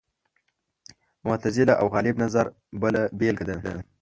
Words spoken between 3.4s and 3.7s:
ده